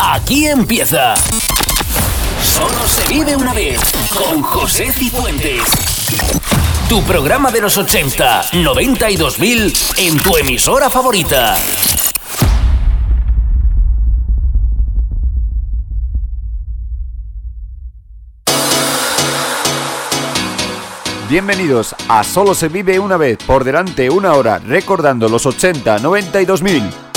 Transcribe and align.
Aquí 0.00 0.46
empieza. 0.46 1.14
Solo 2.40 2.86
se 2.86 3.12
vive 3.12 3.34
una 3.34 3.52
vez 3.52 3.80
con 4.14 4.42
José 4.42 4.92
Cifuentes. 4.92 5.62
Tu 6.88 7.02
programa 7.02 7.50
de 7.50 7.60
los 7.60 7.76
80, 7.76 8.50
90 8.52 9.10
y 9.10 9.16
2000 9.16 9.72
en 9.96 10.16
tu 10.18 10.36
emisora 10.36 10.88
favorita. 10.88 11.56
Bienvenidos 21.28 21.94
a 22.08 22.22
Solo 22.22 22.54
se 22.54 22.68
vive 22.68 23.00
una 23.00 23.16
vez, 23.16 23.36
por 23.44 23.64
delante 23.64 24.08
una 24.08 24.32
hora, 24.34 24.60
recordando 24.60 25.28
los 25.28 25.44
80, 25.44 25.98
90 25.98 26.40
y 26.40 26.44
2000. 26.46 27.07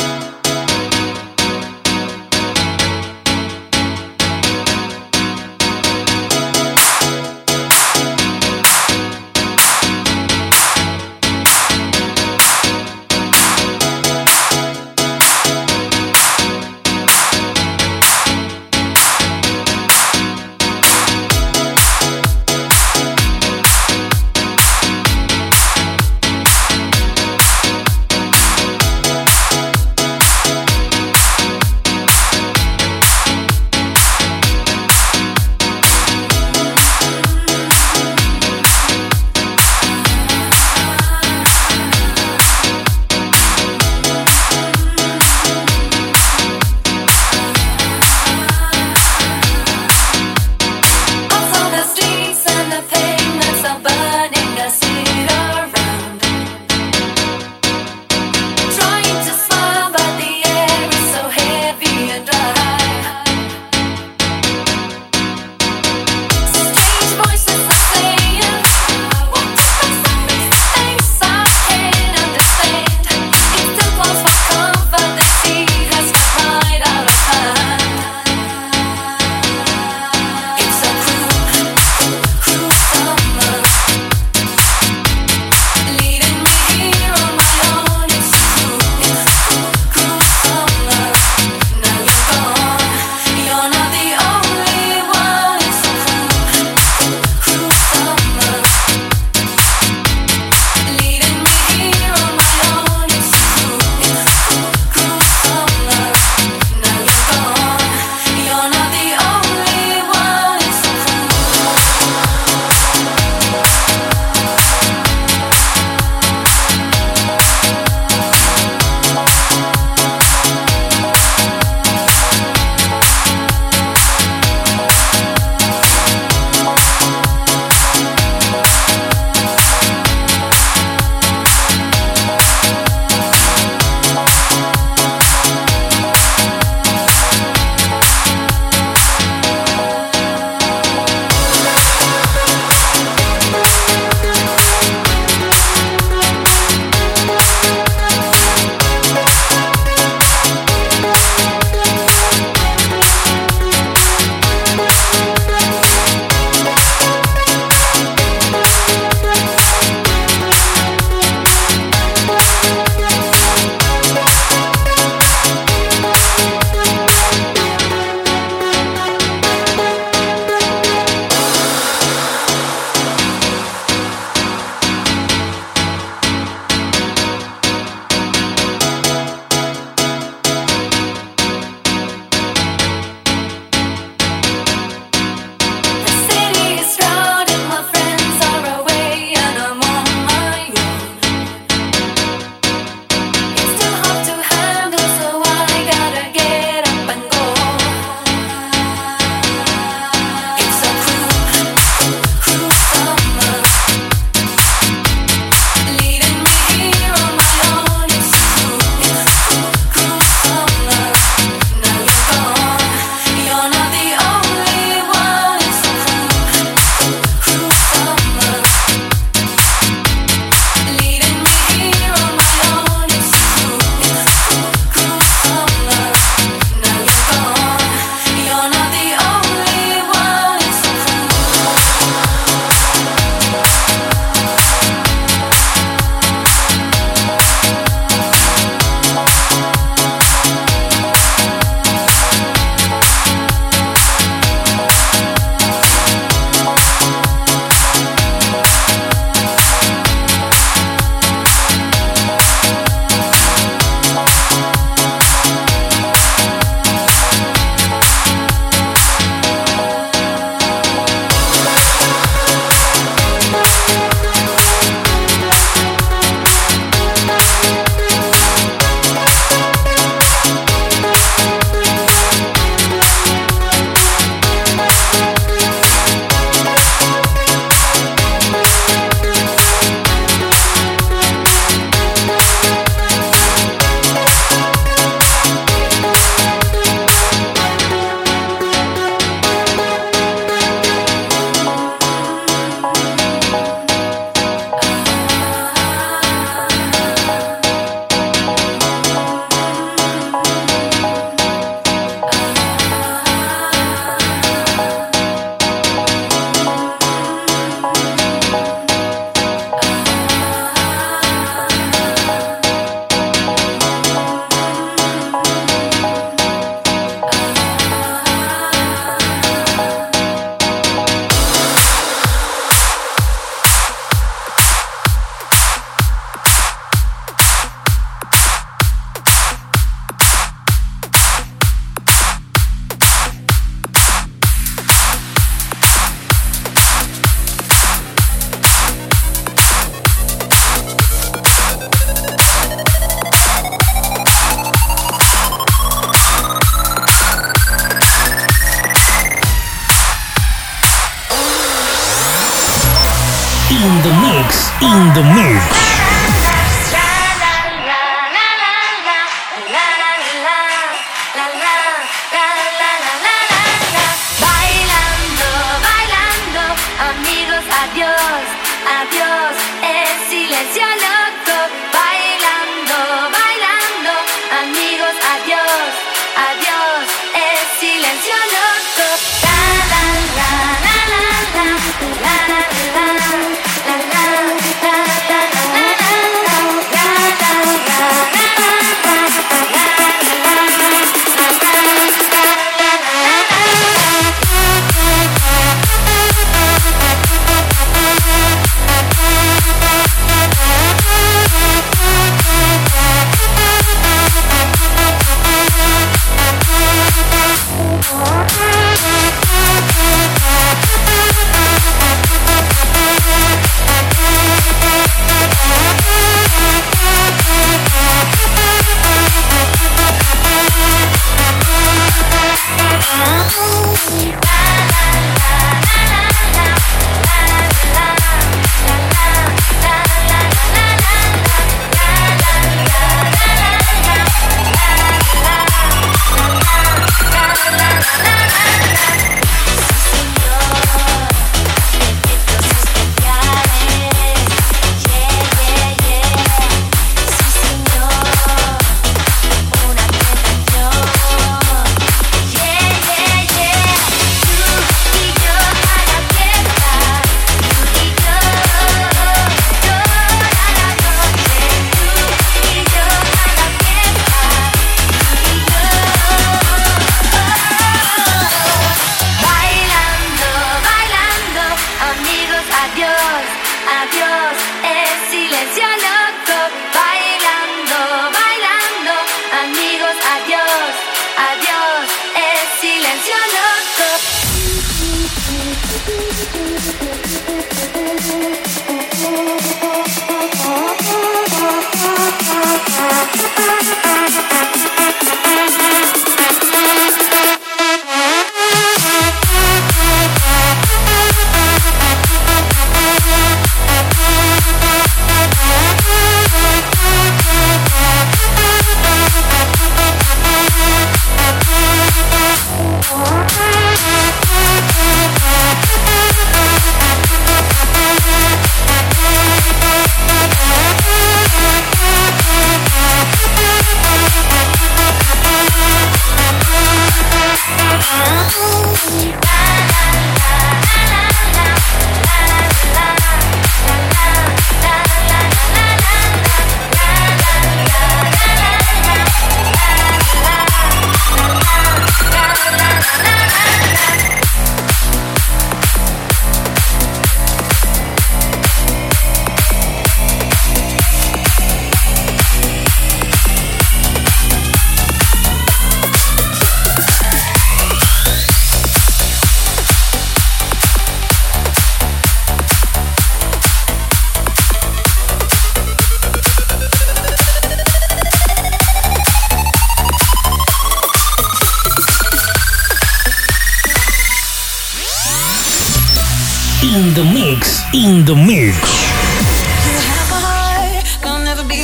Bye. 423.61 424.60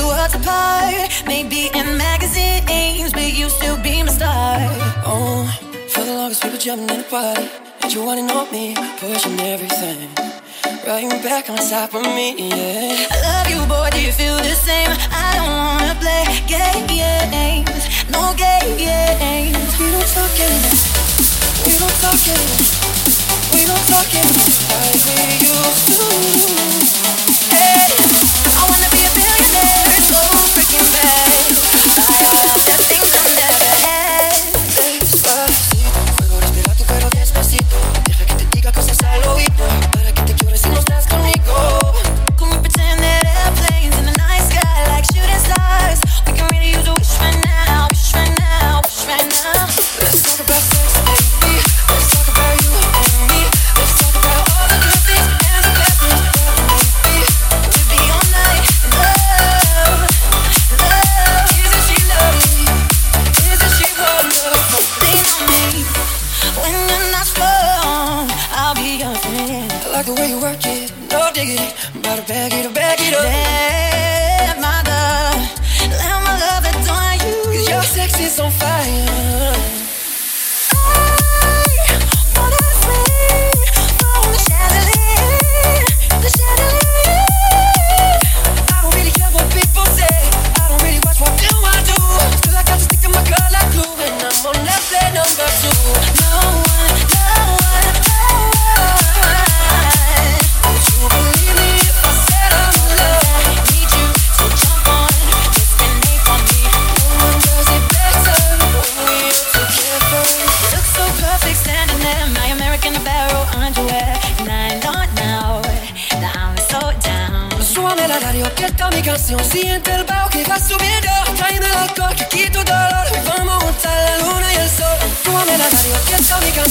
Worlds 0.07 0.35
apart. 0.35 1.11
Maybe 1.25 1.67
in 1.73 1.97
magazines, 1.97 3.11
but 3.11 3.33
you 3.33 3.49
still 3.49 3.77
be 3.77 4.01
my 4.03 4.11
star. 4.11 4.57
Oh, 5.05 5.43
for 5.89 6.03
the 6.05 6.13
longest 6.13 6.41
people 6.41 6.57
jumping 6.57 6.89
in 6.89 7.01
the 7.01 7.07
party. 7.09 7.49
And 7.81 7.93
you 7.93 8.03
wanna 8.05 8.23
know 8.23 8.49
me, 8.51 8.75
pushing 8.99 9.39
everything. 9.41 10.09
Right 10.87 11.09
back 11.21 11.49
on 11.49 11.57
top 11.57 11.93
of 11.93 12.03
me, 12.03 12.35
yeah. 12.37 13.07
I 13.11 13.17
love 13.27 13.49
you, 13.51 13.65
boy, 13.67 13.89
do 13.91 13.99
you 14.01 14.13
feel 14.13 14.37
the 14.37 14.55
same? 14.55 14.91
I 15.11 15.35
don't 15.37 15.51
wanna 15.51 15.95
play 15.99 16.23
games, 16.47 17.83
no 18.09 18.33
games. 18.35 18.77
Don't 19.77 20.07
talk 20.15 20.31
don't 21.79 21.95
talk. 22.01 22.76
Hey, 27.53 27.93
I 28.55 28.65
wanna 28.69 28.89
be 28.89 29.05
a 29.05 29.11
billionaire, 29.13 30.01
so 30.01 30.17
freaking 30.53 30.87
bad. 30.93 31.26
like 69.97 70.05
the 70.05 70.13
way 70.13 70.29
you 70.29 70.39
work 70.39 70.59
it, 70.63 70.93
no 71.11 71.31
diggity. 71.33 71.73
I'm 71.93 71.99
about 72.01 72.19
to 72.19 72.27
bag 72.27 72.53
it 72.53 72.65
up, 72.67 72.73
bag 72.75 72.99
it 73.01 73.13
up. 73.15 73.76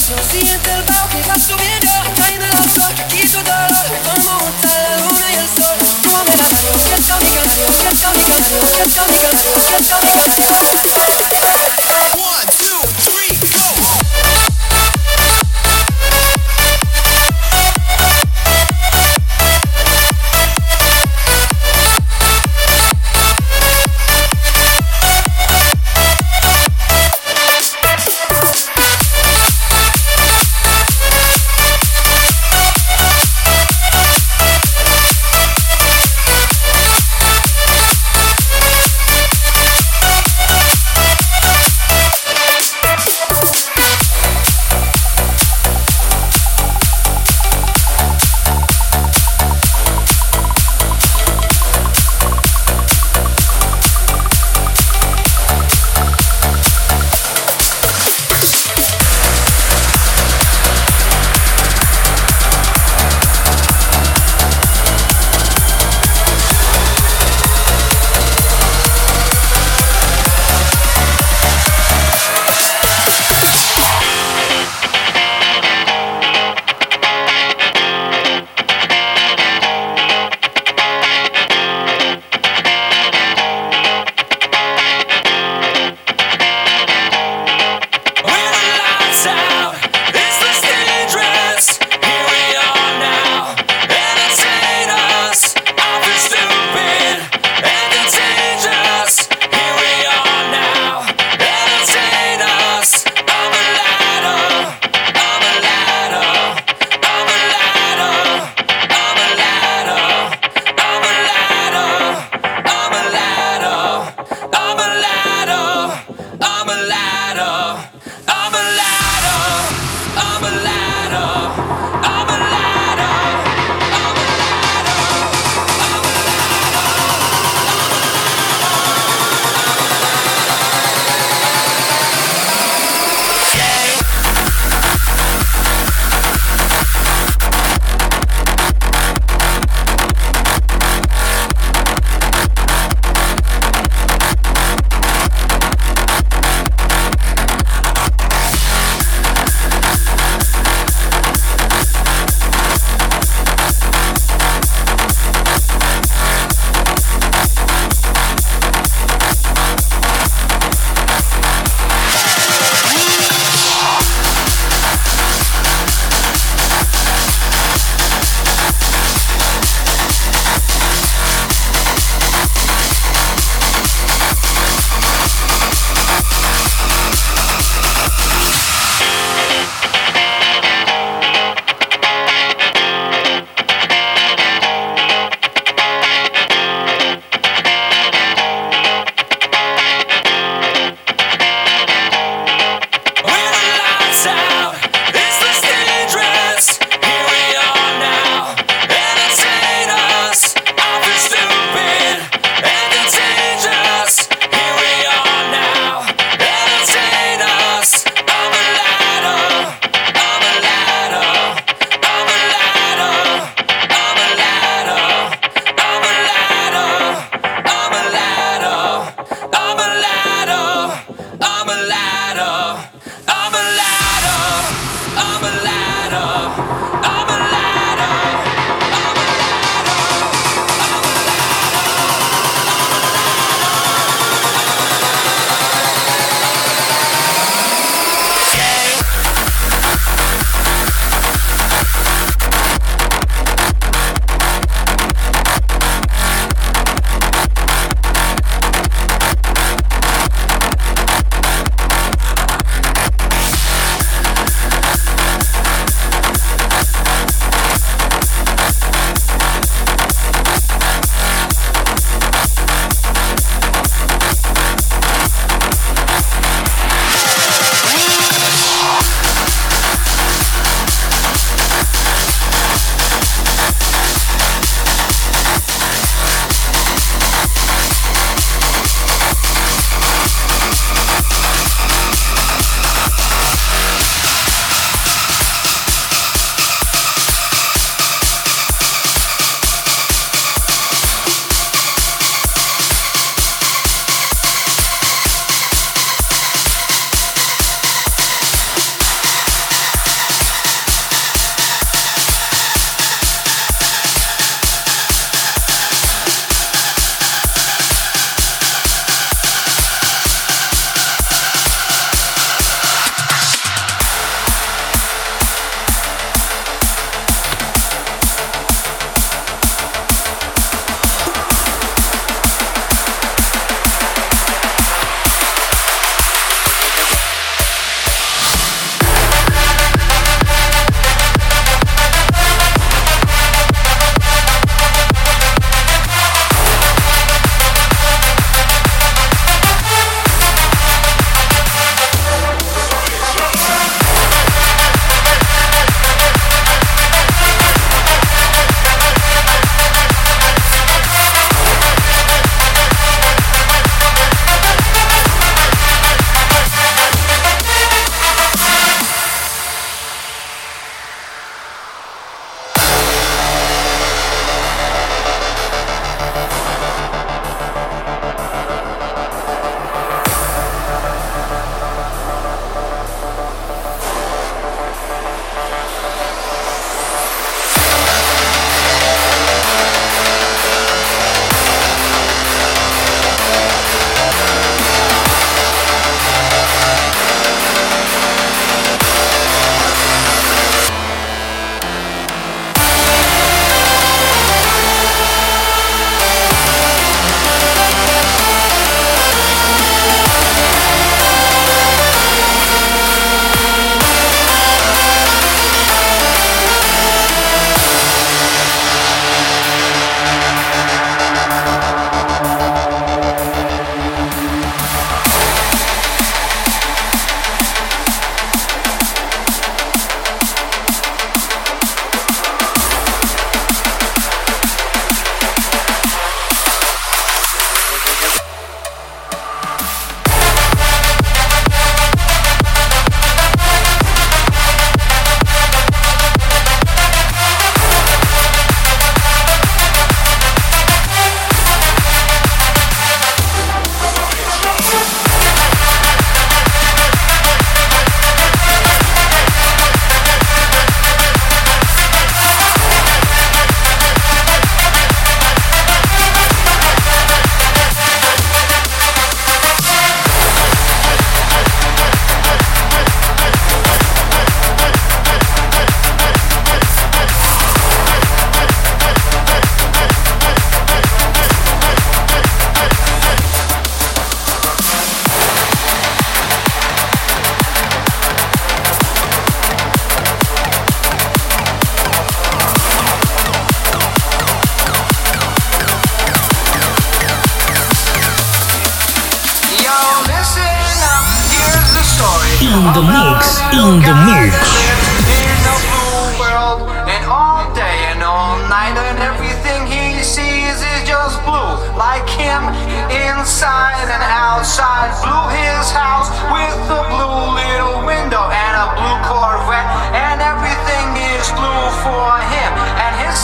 Siente 0.06 0.70
el 0.72 0.82
bajo 0.84 1.08
que 1.08 1.20
va 1.28 1.34
subiendo 1.34 1.90
Caen 2.14 2.40
el 2.40 2.50
oso 2.52 2.94
que 2.94 3.04
quiso 3.16 3.42
dolor 3.42 3.86
Como 4.04 4.48
está 4.50 4.68
la 4.68 4.98
luna 4.98 5.32
y 5.32 5.34
el 5.34 5.48
sol 5.48 5.76
Tú 6.00 6.10
me 6.10 6.36
la 6.36 6.46
dario, 6.46 6.70
que 6.86 6.94
es 6.94 7.06
cómico, 7.10 7.42
que 7.42 7.64
es 7.64 7.98
cómico, 7.98 8.36
que 8.76 8.82
es 8.82 8.94
cómico, 8.94 9.28
que 9.66 9.76
es 9.76 9.88
cómico, 9.88 11.15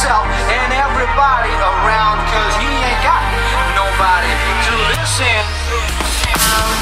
himself 0.03 0.27
and 0.27 0.73
everybody 0.73 1.55
around 1.63 2.19
because 2.27 2.55
he 2.59 2.67
ain't 2.67 3.03
got 3.07 3.23
nobody 3.79 4.35
to 4.67 4.73
listen. 4.99 6.82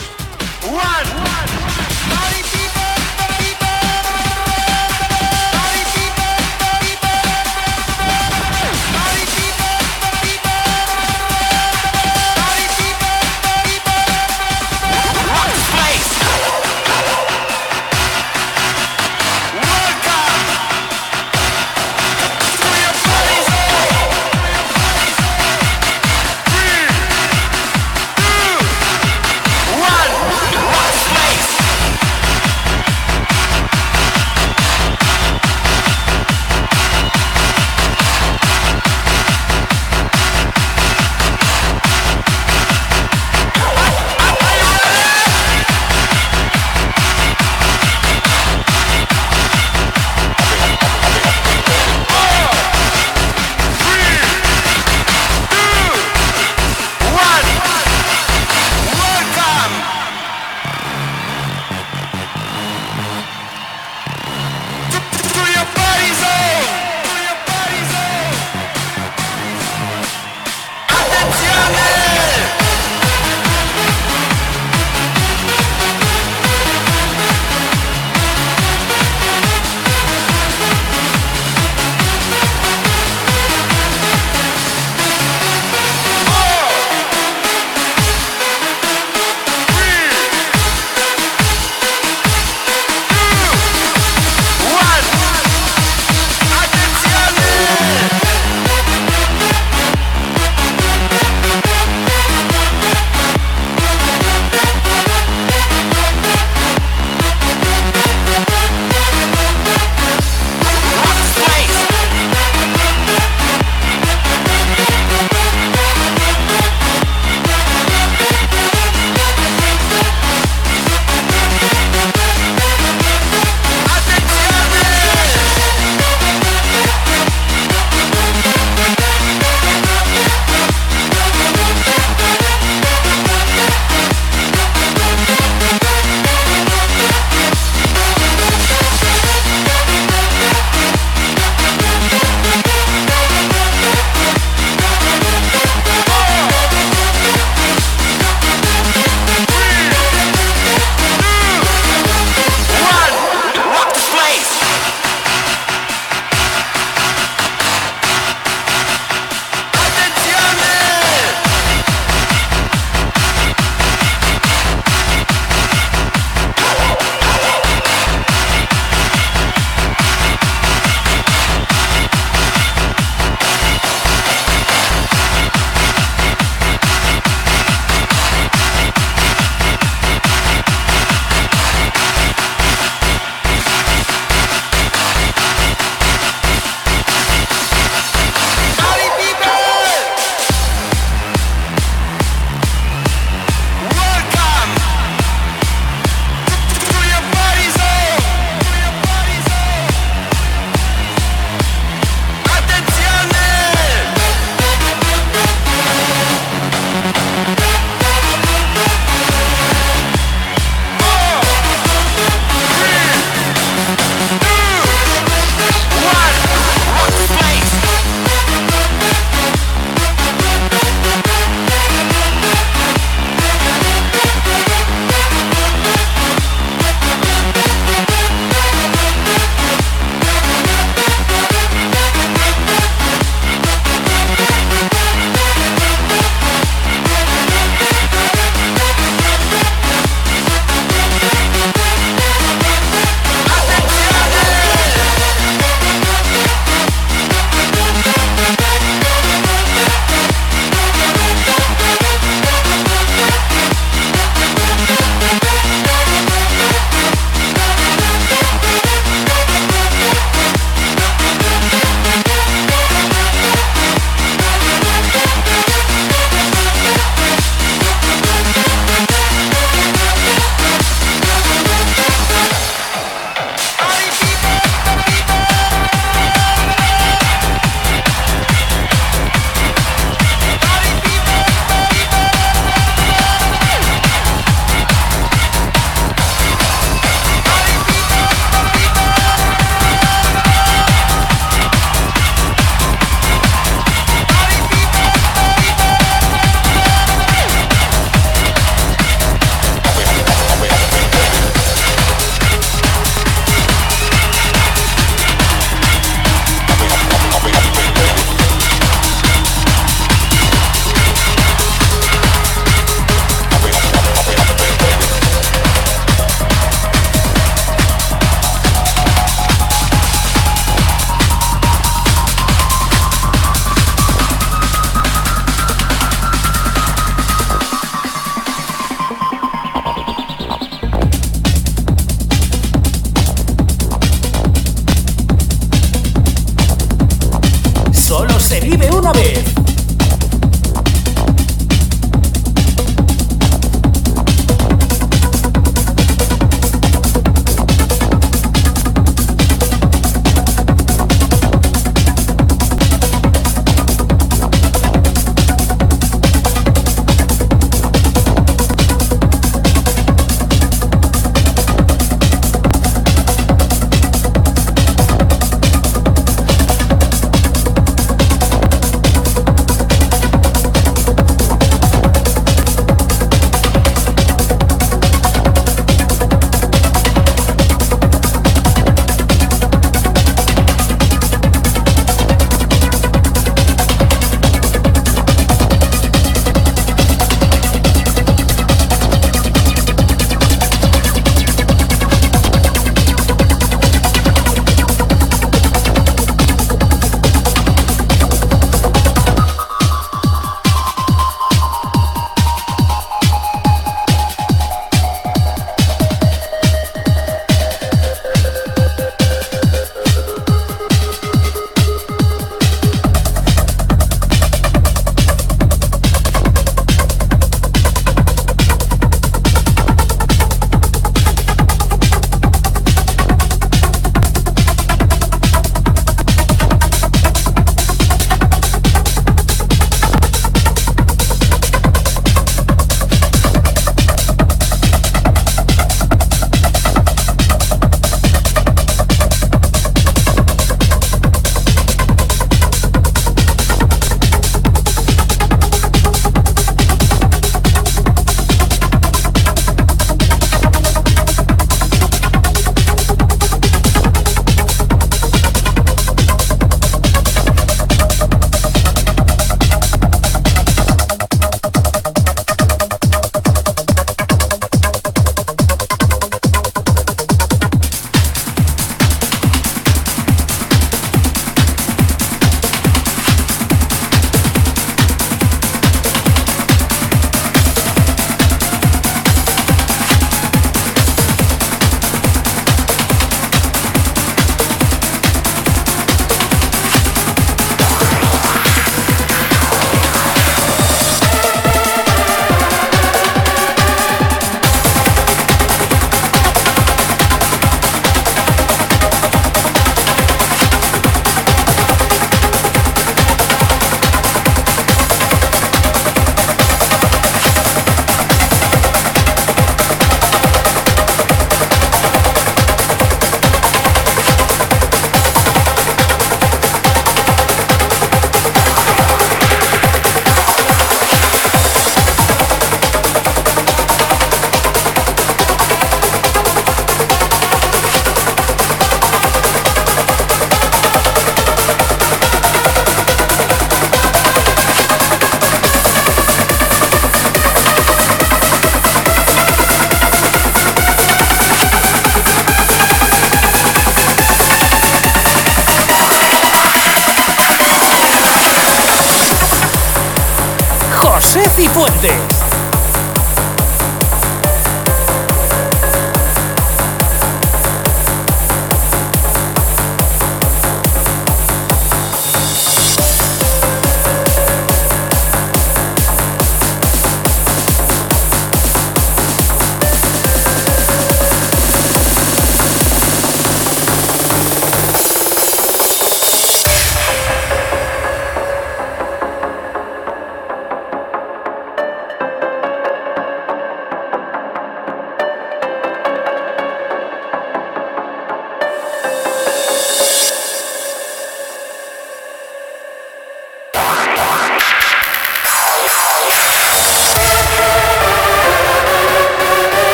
Solo 338.11 338.37
se 338.41 338.59
vive 338.59 338.89
una 338.91 339.13
vez. 339.13 339.70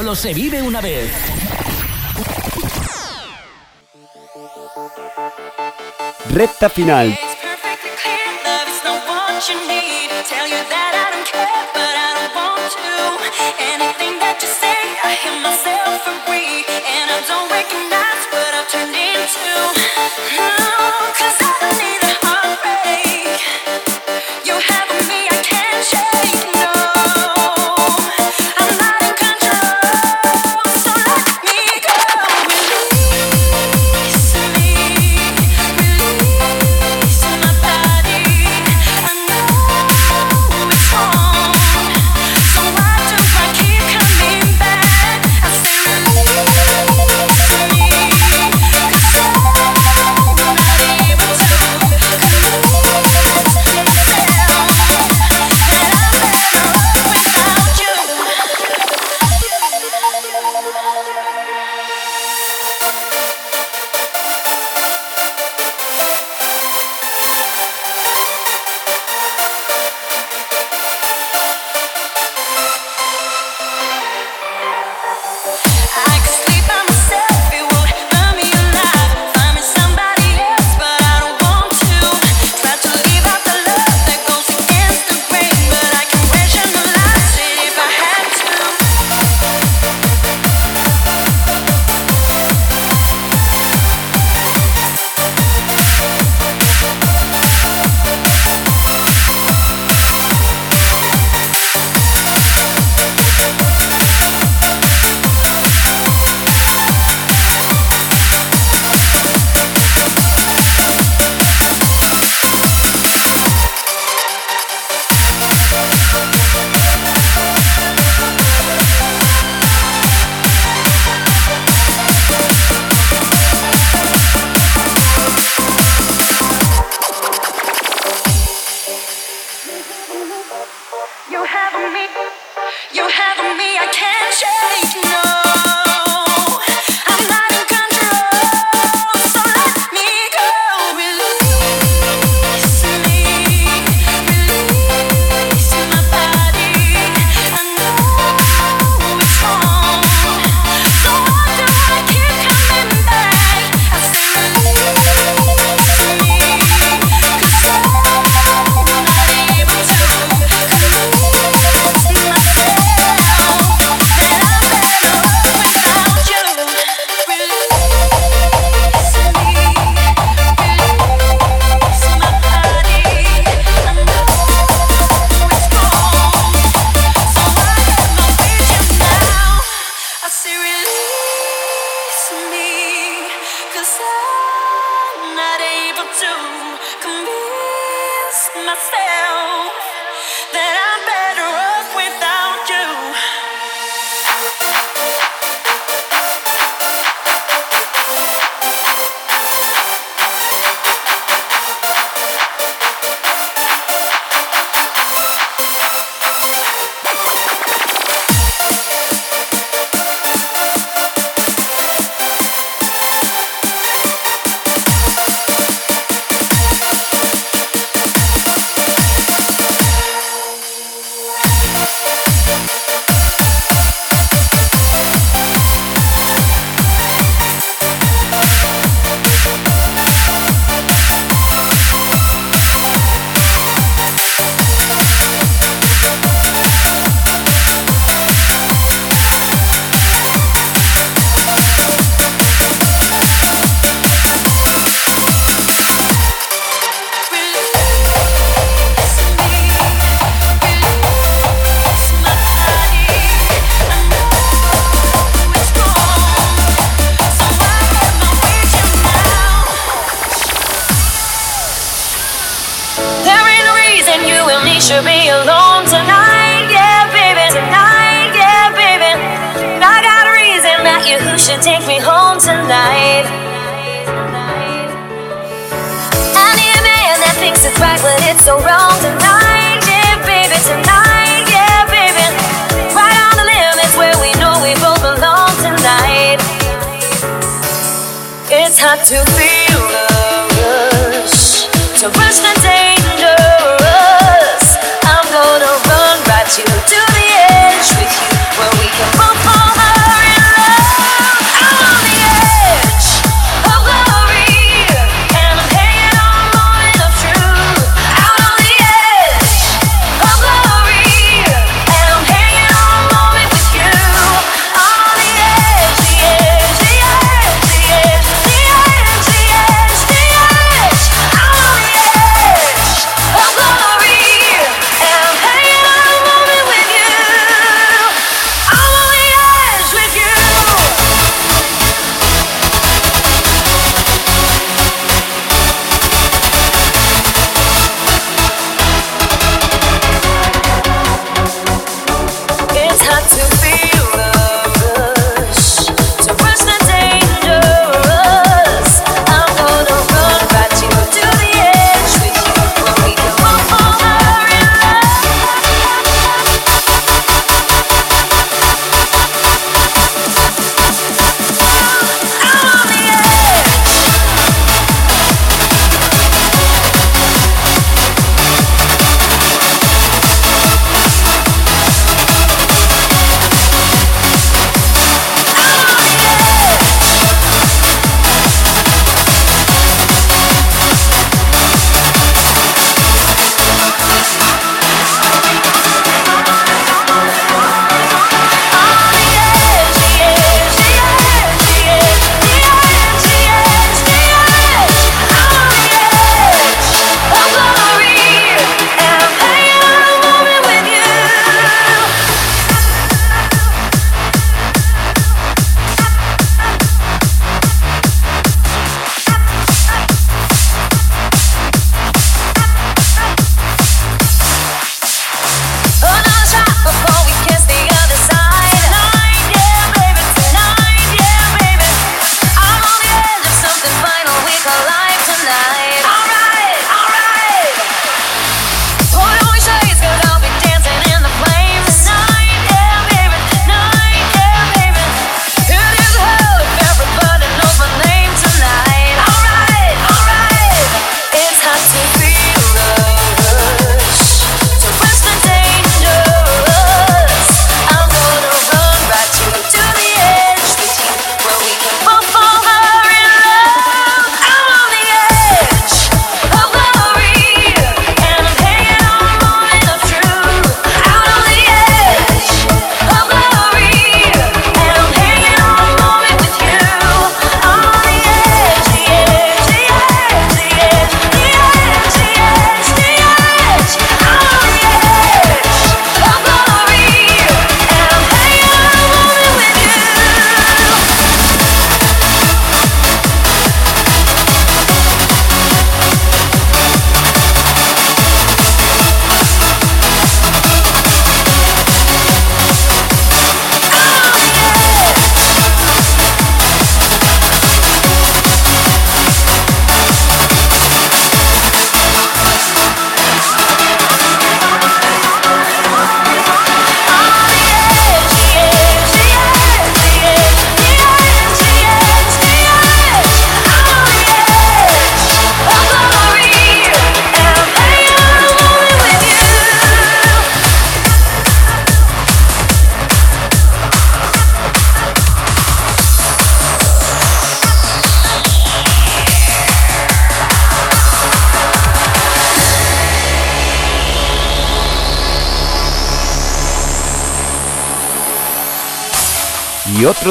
Solo 0.00 0.14
se 0.14 0.32
vive 0.32 0.62
una 0.62 0.80
vez. 0.80 1.12
Recta 6.30 6.70
final. 6.70 7.18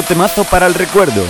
Temazo 0.02 0.44
para 0.44 0.66
el 0.66 0.74
recuerdo. 0.74 1.24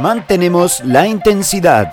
Mantenemos 0.00 0.82
la 0.84 1.06
intensidad. 1.06 1.92